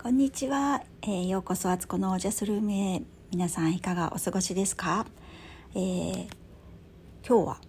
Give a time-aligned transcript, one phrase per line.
[0.00, 5.04] こんにちは、えー、ようこそあつこのオージャスルームへ皆さんいかがお過ごしですか、
[5.74, 6.28] えー、
[7.26, 7.60] 今日は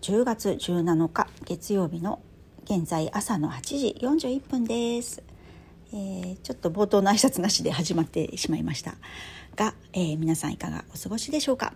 [0.00, 2.20] 10月17日月曜日の
[2.64, 5.24] 現在朝の8時41分です、
[5.92, 8.94] えー、ちょっと冒頭の挨拶なしで始まってしまいました。
[9.56, 11.66] が、えー、皆さんいかがお過ごしでしょうか？
[11.66, 11.74] やっ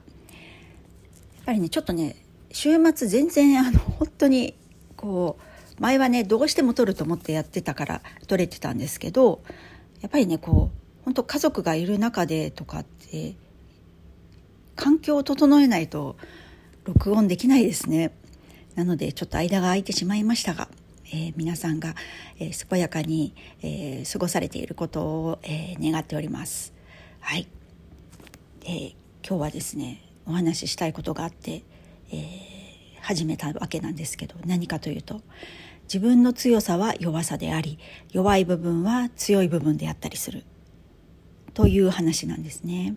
[1.46, 4.54] ぱりねちょっとね週末全然あの本当に
[4.96, 5.42] こう
[5.80, 9.42] 前はねどうしても撮ると思ってやってたから撮れてたんですけど
[10.02, 13.34] やっぱりねこう本当家族がいる中でとかって
[14.76, 16.16] 環境を整えないと
[16.84, 18.12] 録音できないですね。
[18.74, 20.68] なのでちょっと間が空いてしまいましたが、
[21.06, 21.94] えー、皆さんが、
[22.38, 26.72] えー、健やかに、えー、過ごされていることを、え願っております。
[27.20, 27.48] はい、
[28.64, 28.94] え
[29.26, 31.62] 今日はですねお話ししたいことがあって、
[32.12, 32.16] え
[33.02, 35.20] 始めたわけなんですけど何かというと
[35.92, 37.80] 自分の強さは弱さであり
[38.12, 40.44] 弱い部分は強い部分であったりする
[41.52, 42.94] という話なんですね。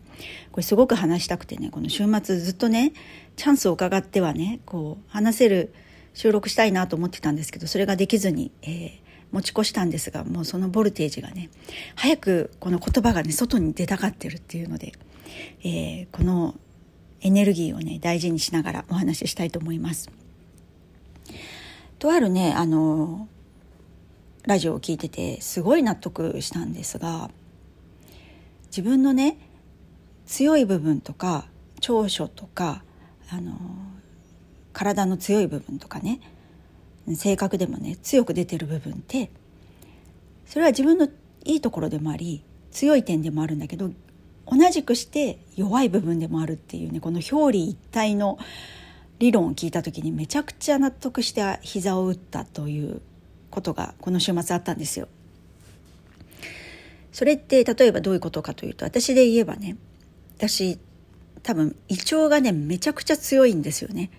[0.52, 2.94] これすごく話したくてねこの週末ずっとね
[3.36, 5.74] チャンスを伺ってはねこう話せる
[6.14, 9.00] 収録したいなと思ってたんですけどそれができずに、えー、
[9.32, 11.50] 持ち越したんですがもうそのボルテージがね
[11.96, 14.94] 早くこの言葉がね外に出たがってるっていうので、
[15.64, 16.54] えー、この
[17.22, 20.12] エネルギーをね大事にしながらお話ししたいと思います。
[22.00, 23.28] とあるねあの
[24.46, 27.30] ラジオを聞いててすごい納得したんですが
[28.66, 29.38] 自分のね
[30.26, 31.46] 強い部分とか
[31.80, 32.84] 長所とか
[33.30, 33.58] あの
[34.74, 36.20] 体の強い部分とかね
[37.16, 39.30] 性格でもね強く出てる部分って
[40.46, 41.08] それは自分の
[41.46, 43.92] いいところでもあり強い点でもあるんだけど
[44.46, 48.38] 同じくして弱い部分でもあるっていうねこの表裏一体の
[49.20, 53.02] 理論を聞いた時にめちゃくちゃ納得して膝を打ったという
[53.50, 55.08] ことがこの週末あったんですよ。
[57.12, 59.78] それって例えばどういうことかというと私で言えばね
[60.38, 60.80] 私
[61.44, 64.10] 多分胃腸がねめちゃくちゃ強いんですよね。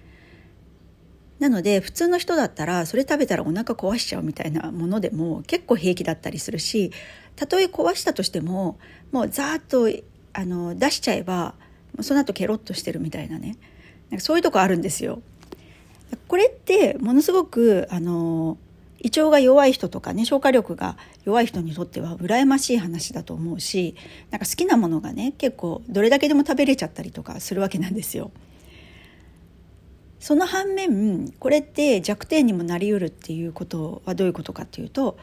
[1.40, 6.92] なので普通の人だったらそれ食べたらお腹壊しちゃうみたいなものでも結構平気だったりするし
[7.34, 8.78] たとえ壊したとしても
[9.10, 9.88] もうざーっと
[10.32, 11.54] あの出しちゃえば
[12.00, 13.56] その後ケロッとしてるみたいなね
[14.14, 15.22] なんかそういうとこあるんですよ。
[16.28, 18.56] これってものすごくあの
[19.00, 23.96] 胃腸が弱い人とかね消化力が弱い人にとっては羨ましい話だと思うし
[24.30, 28.30] なんか好きなものがね結構どれだけでも食べれちゃったりとかするわけなんですよ。
[30.20, 35.18] その反面これって弱点にもなりうるっていうことはどういうことかっていうと、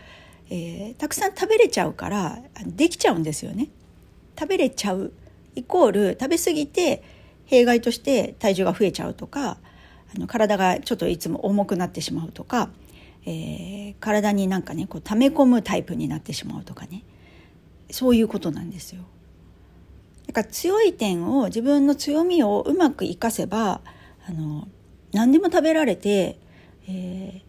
[0.49, 3.69] えー、たくさん食べれちゃうからできちゃうんですよね。
[4.37, 5.13] 食べれちゃう
[5.55, 7.20] イコール食べ過ぎて
[7.51, 9.57] 弊害として体重が増えちゃうとか
[10.15, 12.69] あの体がちょっといつも重くなってしまうとか、
[13.25, 17.03] えー、体になんかねこう溜め込むタイプになってしまうとかね
[17.89, 19.01] そういうことなんですよ。
[20.27, 23.81] だから強い点を自分の強みをうまく生かせば
[24.25, 24.69] あの
[25.11, 26.39] 何でも食べられて、
[26.87, 27.41] え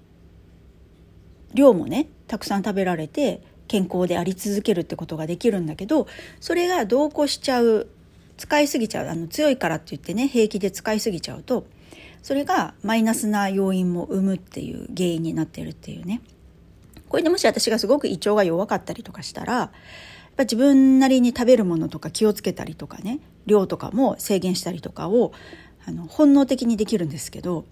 [1.53, 6.09] ー、量もねたくさん食べられて健康であり続けるってことができるんだけど
[6.41, 7.87] それが同行しちゃう
[8.43, 11.65] 使いすぎちゃうあの強いからって言ってね平気で使いすぎちゃうと
[12.25, 16.21] それがマイナスな要因も生むっていう原因になってるっていうね
[17.09, 19.71] これでもし私がすごく胃腸が弱かったりとかしたらやっ
[20.37, 25.33] ぱ自分なりに食べるものとか気をつけたりとかね量とかも制限したりとかを
[25.87, 27.65] あの本能的にできるんですけど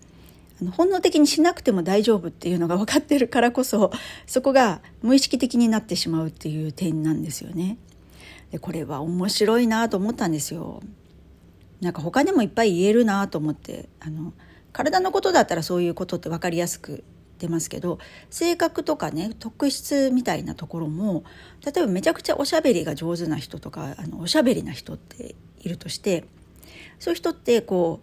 [0.63, 3.91] あの本能的にしなくても大丈夫っていうのが分かってるからこそ
[4.27, 7.77] そこが無意識的になってしまうっていう点なんですよね。
[8.51, 10.83] でこれは面白いなと思ったんですよ。
[11.81, 14.35] なんか他にもいっぱい言えるなと思ってあの
[14.73, 17.05] 体のことだったらそういうことって分かりやすく
[17.39, 17.99] 出ますけど
[18.29, 21.25] 性格とかね特質みたいなところも
[21.65, 26.25] 例えばめちゃくちゃおしゃべりが上手な人とかあのおしゃべりな人っているとして
[26.99, 28.01] そういう人ってこ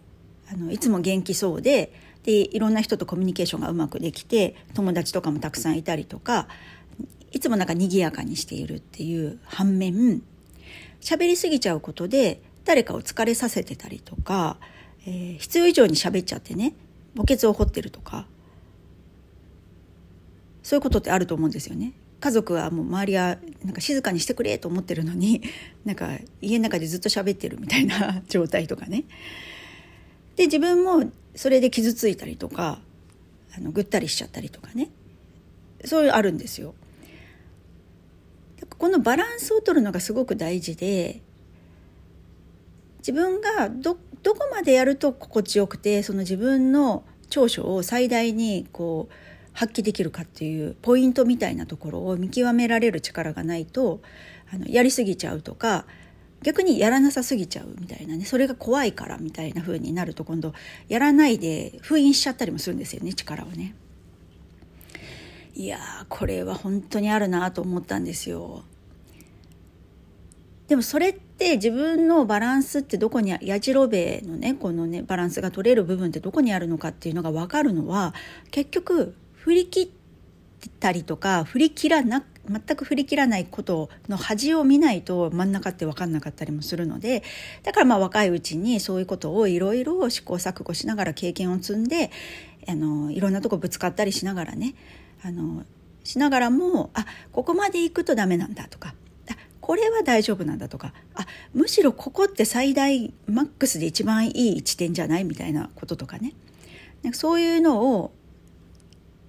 [0.49, 6.47] うあのいつも元気そうででいろんな人とコミュニケーションがうまくできて友達とかもたくさんいたりとか
[7.31, 10.21] いつもなんか賑やかにしているっていう反面
[11.01, 14.57] 喋りすぎちゃうことで誰かを疲れさせてたりとか、
[15.05, 16.73] えー、必要以上に喋っちゃってね
[17.15, 18.27] 墓穴を掘ってるとか
[20.63, 21.93] そういうことってあると思うんですよね。
[22.19, 25.41] 家族はもう周りはなんか静かにしてくれと思ってるのに
[25.85, 29.05] なんか家の中でずっと喋ってるみたいな 状態とかね。
[30.35, 32.81] で自分もそれで傷ついたりとか
[33.55, 34.89] あのぐったりしちゃったりとかね
[35.85, 36.75] そういうあるんですよ。
[38.77, 41.21] このバランスを取るのがすごく大事で
[42.99, 49.13] 自分がどどこまでやると心地よくてその自分の長所を最大にこう
[49.53, 54.01] 発揮できるかっていうポイントみたいなところを見極められる力がないと
[54.53, 55.85] あのやりすぎちゃうとか
[56.43, 60.53] 逆にやらなさすぎちゃうみたいなねそれが怖いからみたいな風になると今度
[60.87, 63.73] やらないで封印しちゃったりもするんですよね力をね。
[65.57, 68.63] いやこれは本当にあるなと思ったんですよ。
[70.67, 78.13] でもそれって自分のバランスってどこにやじろべえのねこのねバランスが取れる部分ってどこにあるのかっていうのが分かるのは
[78.51, 79.81] 結局振り切
[80.67, 87.23] ったりとか振り切らな全く振り切らないことの恥を見ないと真ん中って分かんなかったりもするので
[87.63, 92.11] だからまあ若いうちにそういうことをいろいろ試行錯誤しながら経験を積んで
[92.67, 94.75] あのいろんなとこぶつかったりしながらね
[95.27, 95.65] あの
[96.05, 98.95] しながらもあここまで行くとダメなんだとか
[99.29, 106.33] あこれは大丈夫なんだとかあむしろここって最大マックスで一番いい地点じゃないみたいなこととかね。
[107.03, 108.11] なんかそういうのを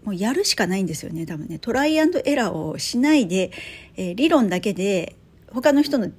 [0.04, 1.58] もうやるしかないんですよね多分ね。
[1.58, 3.50] トライアンドエラーをしないで、
[3.96, 5.16] えー、理論だけで
[5.52, 6.10] 他の人の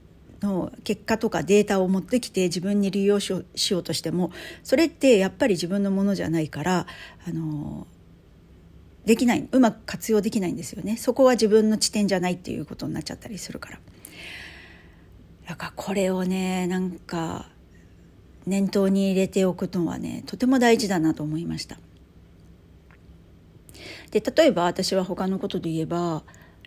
[0.41, 3.43] の結果とかデータを持ってきて自分に利用しよ
[3.79, 4.31] うとしても
[4.63, 6.87] それってやっぱり自分のものじゃないから
[7.27, 7.87] あの
[9.09, 13.79] できないうまく活用できないんですよねそこは自分の地点じゃないっていうことになっちゃったりするから。
[15.47, 17.50] だからこれをねなんか
[18.45, 21.79] 念頭に入れておくのはねとても大事だなと思いました。
[24.11, 26.21] で例えば私は他のことで言えば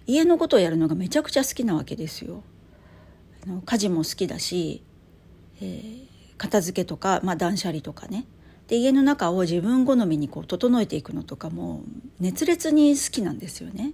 [0.08, 2.42] 家のことをやるのがめちゃくちゃ好きなわけですよ。
[3.46, 4.82] あの家事も好きだし、
[5.60, 6.06] えー、
[6.38, 8.26] 片付けとか、まあ、断捨離とかね
[8.72, 11.82] で家の中を自分好みにこう整えていくのとかも
[12.20, 13.92] 熱烈に好きなんですよね。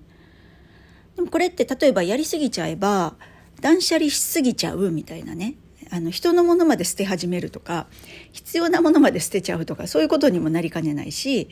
[1.17, 3.17] でもこれって例えばやりすぎちゃえば
[3.61, 5.57] 断捨離しすぎちゃうみたいなね
[5.91, 7.89] あの人のものまで捨て始めるとか
[8.31, 11.49] 必要なものまで捨てちゃうとかそういうことにもなりかねないし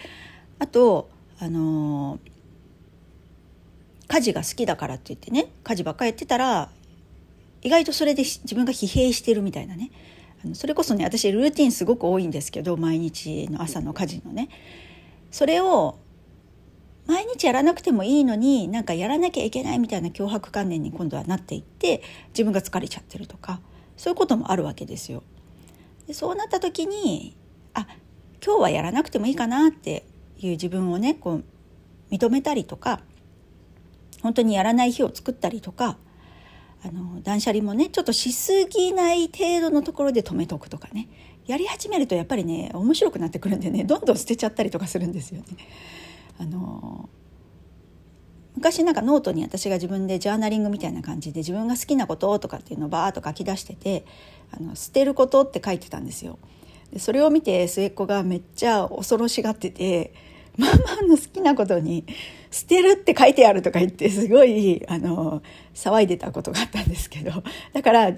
[0.61, 2.20] あとあの
[4.06, 6.70] 家事が好きだからって言ってね家事ばっかやってたら
[7.62, 9.90] 意外とそれで自分が疲弊してるみたいなね
[10.54, 14.48] それこそね私ルーティンすごく多いんですけど毎日の朝の家事のね
[15.31, 15.98] それを
[17.06, 23.60] 毎日やらなくてもいいのになんかやらなきゃいけないみたいな脅迫観念に今度はなっていって自分が疲れちゃってるとか
[23.96, 25.22] そういうこともあるわけですよ。
[26.06, 27.37] でそうなった時に
[27.75, 27.87] あ
[28.44, 30.04] 今日はやらなくてもいいかなって
[30.38, 31.44] いう自分をねこう
[32.10, 33.00] 認めたりとか
[34.22, 35.99] 本当にやらない日を作ったりとか
[36.87, 41.09] あの断捨離もねちょっとしすぎない程度のところで止めとくとかね
[41.47, 45.47] やり始めるとやっぱりね面白くなってくるんでねどんどん捨てちゃったりとかするんですよね。
[46.38, 47.09] あの
[48.55, 54.06] 昔なんかノートに私が自分でジャーナリングみたいな感じで自分が好きなこととかっていうのをバーッと書き出してて
[54.50, 56.38] あの捨てることって書いてたんですよ。
[56.93, 60.15] でそれを見て末っ子がめっちゃ恐ろしがってて
[60.56, 62.05] ママの好きなことに
[62.50, 65.43] 「捨てる」って書いてあるとか言ってすごいあの
[65.75, 67.43] 騒いでたことがあったんですけど。
[67.73, 68.12] だから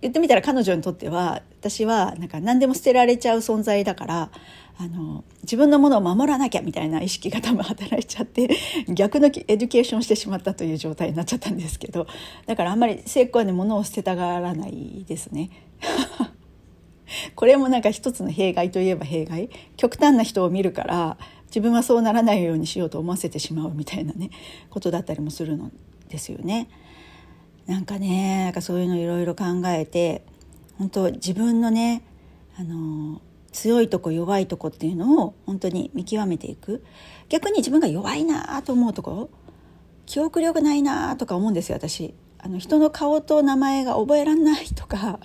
[0.00, 4.30] 言ってみたら彼女にとっては私はなんか何でも捨てられちゃう存在だから
[4.78, 8.48] あの自分のものを守らなきゃみたいな意識が多分働いちゃって
[8.88, 12.06] 逆の education してしまったという状態になっちゃったんですけど。
[12.46, 15.50] だからあんまり末っ子はね物を捨てたがらないですね。
[17.34, 19.50] これもなんか一つの弊害といえば弊害。
[19.76, 21.18] 極端な人を見るから
[21.50, 24.30] 自分はそうならないようにしようと思わせてしまうみたいなね
[24.70, 25.70] ことだったりもするの
[26.08, 26.68] ですよね。
[27.66, 30.24] なんかねなんかそういうのいろいろ考えて
[30.78, 32.02] 本当自分のね
[32.56, 33.20] あの
[33.52, 36.84] 強いとこ弱いとこっていうのを本当に見極めていく
[37.28, 39.30] 逆に自分が弱いなと思うとこ
[40.06, 45.20] 記憶力ないなとか思うんですよ私あの人の顔と名前が覚えらんないとか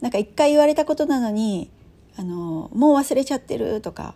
[0.00, 1.70] なんか一回言われたことなのに
[2.16, 4.14] あのもう忘れちゃってるとか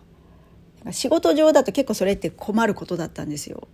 [0.91, 3.67] 仕事上だと結構それって困ることだったんですよ。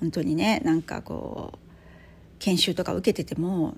[0.00, 1.58] 本当にねなんかこう
[2.38, 3.76] 研修とか受けてても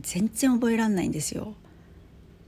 [0.00, 1.54] 全然覚えらんないんですよ。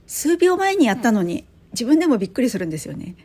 [0.07, 3.15] 数秒前にやったのに自分でもびっくりするんですよね。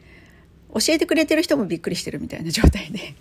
[0.73, 3.15] 教えてくれてる人もびっくりしてるみたいな状態で。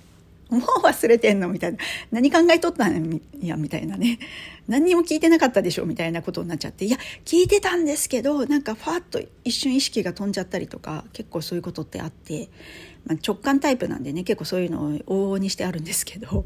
[0.50, 1.78] もう忘れてんのみたいな。
[2.12, 4.20] 何考えとったんやみたいなね。
[4.68, 6.86] 何にも聞いてなかったでしょみたいなことになっちゃって。
[6.86, 12.50] いや聞いてたんですけどなんかファッと一瞬意識が飛んじゃったりとか結構そういうことってあって、
[13.06, 16.46] まあ、直感タイプなんでね結構そういうのを往々にしてあるんですけど。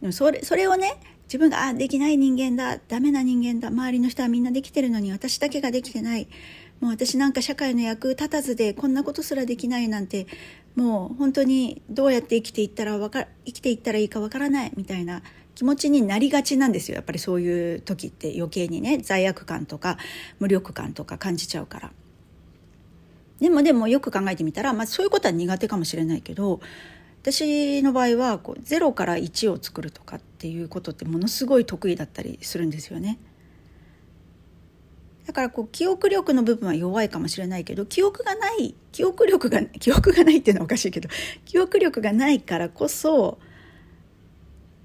[0.00, 6.28] でもそれそれをね自分があできない人間だダメな人間だ周りの人はみんなできてるのに私だけができてない。
[6.80, 10.26] もう私なんか社会の役立たずでこんなことすらできないなんて
[10.74, 15.22] もう本当にどうやって生きていったらか生きていったらいいかわからないみたいな
[15.54, 19.96] 気持ちになりがちなんですよやっぱりそういう時って余計にね罪悪感とか
[20.38, 21.92] 無力感とか感じちゃうから。
[23.40, 26.58] でもでもよく考えてみたら、まあ、そういうことは苦手かもしれないけど
[27.20, 33.18] 私の場合はこう0から1を作るとかっていうことってものすごい得意だったりするんですよね。
[35.36, 41.10] からこう記憶力の部分は弱いかもしれないけど記憶がない記憶力が記憶がないっていうのはおかしいけど
[41.44, 43.38] 記憶力がないからこそ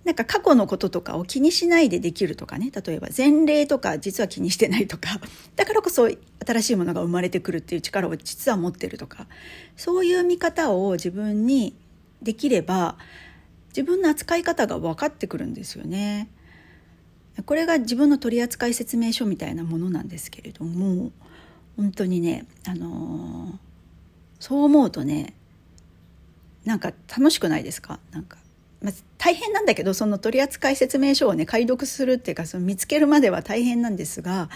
[0.04, 2.72] なんか過去のこととかを気にしないでできるとかね。
[2.72, 5.22] 例えば前例とか実は気にしてないとか。
[5.56, 6.10] だからこそ
[6.44, 9.28] 新しいものが生まれてくるっていう力を実は持ってるとか。
[9.78, 11.76] そういう見方を自分に
[12.24, 12.98] できれば
[13.68, 16.30] 自分の扱い方が分かってくるんですよね。
[17.46, 21.12] これが自分の取扱説明書みたいなものなんですけれども
[21.78, 23.58] 本当にね、あのー、
[24.40, 25.34] そう思うとね
[26.66, 28.00] なんか楽しくないですか？
[28.12, 28.38] なんか、
[28.84, 34.50] まあ、大変なんだけどその取扱説明書をね解読するっていうかその見つけるまでは大変なんですが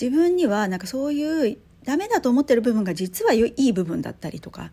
[0.00, 4.70] 自分にはなんかそういうダメだと思ってる部分が実はいい部分だったりとか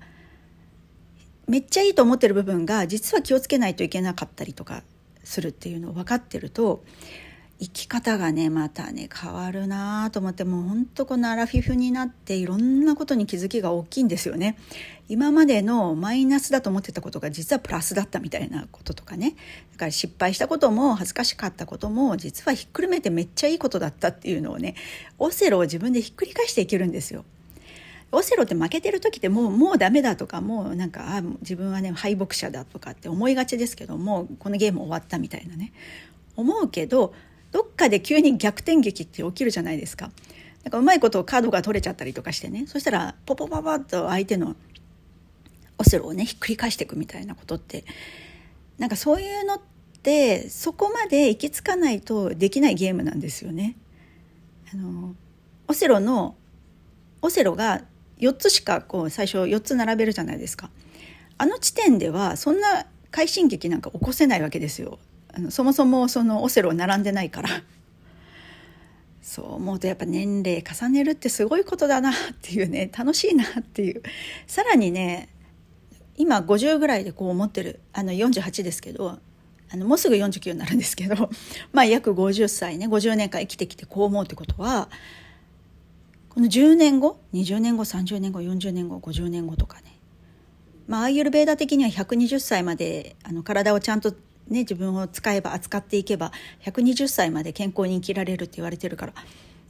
[1.48, 4.84] めっちゃいいと思ってる部分が実は気をつけないといけなかったりとか
[5.24, 6.84] するっていうのを分かってると
[7.60, 14.58] 生き方がねまたね変わるなと思ってもうほんとこのアラフィフになっていろんなことに気づきが大きいんですよね。
[15.10, 19.36] 今までのマイナスだと思ってたことが実はプラスだったみたいなこととかね
[19.72, 24.76] だから失敗したことも恥ずかしかったことも実はひっくるめてめっちゃいいことだったっていうのをね
[25.18, 27.26] オセロを自分でひっくり返していけるんですよ。
[28.12, 35.74] オセロって負けてる時ってもうもうダメだとかもうなんかあ自分はね敗北者だとかって思いがちですけどもこのゲーム終わったみたいなね
[36.38, 37.14] 思うけど
[37.58, 40.12] どっかで急に逆転劇って起きるじゃないですか。
[40.64, 44.56] なんかうまいことカードが取れちゃったりとかしてねそしたらポポポポッと相手の
[45.80, 47.84] オセロをねひっくり返していくみたいなことって
[48.78, 49.62] なんかそういうのっ
[50.04, 53.76] てそこまで行き着かないとできないゲームなんですよね。
[54.72, 55.16] あの
[55.68, 56.36] オセロの
[57.24, 57.82] オセロが
[58.20, 60.70] 4つしかこう最初4つ並べるじゃないですか。
[61.40, 65.00] あの地点ではそんな快進撃なんか起こせないわけですよ。
[65.38, 67.50] あのそもそもそのオセロ並んでないから。
[69.22, 74.02] そう思うとやっぱ年齢重ねるってすごいことだなっていうね楽しいなっていう。
[74.48, 75.30] さらにね
[76.16, 77.82] 今50ぐらいでこう思ってる。
[77.94, 79.20] あの48ですけど
[79.70, 81.30] あのもうすぐ49になるんですけど
[81.72, 84.90] まあ約50歳ね50年間生きてきてこう思うってことは
[86.30, 90.00] この10年後20年後30年後40年後50年後とかね。
[90.88, 94.16] まあアーユルベーダ的には120歳まであの体をちゃんと
[94.50, 96.32] ね、自分を使えば扱っていけば
[96.64, 99.14] 120歳まで健康に生きられるって言われてるから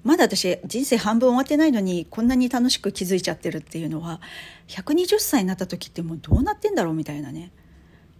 [0.03, 4.22] まだ私人生半分終わってないのにこんなに楽しく気づいちゃってるっていうのは
[4.67, 7.51] 120歳になった時ってもうどうなってんだろうみたいなね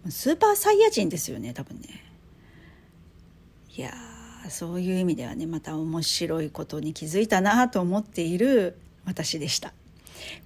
[0.08, 2.04] スーパーサイヤ人ですよね多分ね。
[3.76, 3.92] いや
[4.50, 9.72] そういう意味ではねまた面白いことに気づいたなと思っている私でした。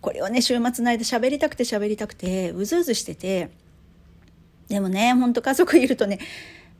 [0.01, 3.51] これをね週末の間喋りたくて喋りたくてうずうずしてて
[4.73, 6.19] でもね、ほんと家族いるとね、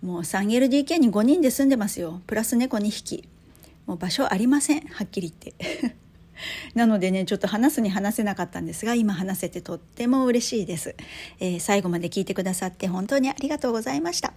[0.01, 2.23] もう 3LDK に5人で住んでますよ。
[2.27, 3.29] プラス猫2匹。
[3.85, 4.81] もう場所ありません。
[4.87, 5.95] はっきり言って。
[6.75, 10.97] なのでね、ちょっと話すに話せなかったんですが、今話せてとっても嬉しいです。
[11.39, 14.33] えー、最後まで聞いてくださって本当にありがとうございました。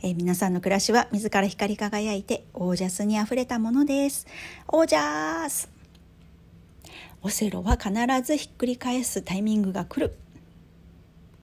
[0.00, 4.26] えー、皆さんの暮らしは自ら光り輝いてオージャスにあふれたものです。
[4.68, 5.68] オージャース
[7.20, 10.16] オセロは必ずひっくり返すタイミングが来る。